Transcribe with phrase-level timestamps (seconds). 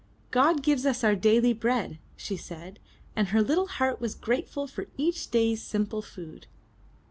[0.31, 2.79] God gives us our daily bread/' she said,
[3.15, 6.47] and her little heart was grateful for each day's simple food.